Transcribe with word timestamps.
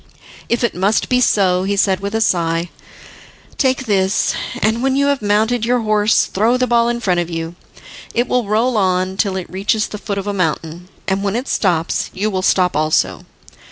"If 0.49 0.63
it 0.63 0.73
must 0.73 1.09
be 1.09 1.21
so," 1.21 1.61
he 1.61 1.75
said, 1.75 1.99
with 1.99 2.15
a 2.15 2.21
sigh, 2.21 2.71
"take 3.59 3.85
this, 3.85 4.33
and 4.59 4.81
when 4.81 4.95
you 4.95 5.05
have 5.05 5.21
mounted 5.21 5.63
your 5.63 5.81
horse 5.81 6.25
throw 6.25 6.57
the 6.57 6.65
ball 6.65 6.89
in 6.89 6.99
front 6.99 7.19
of 7.19 7.29
you. 7.29 7.53
It 8.15 8.27
will 8.27 8.47
roll 8.47 8.77
on 8.77 9.15
till 9.15 9.37
it 9.37 9.45
reaches 9.47 9.85
the 9.85 9.99
foot 9.99 10.17
of 10.17 10.25
a 10.25 10.33
mountain, 10.33 10.89
and 11.07 11.21
when 11.23 11.35
it 11.35 11.47
stops 11.47 12.09
you 12.15 12.31
will 12.31 12.41
stop 12.41 12.75
also. 12.75 13.27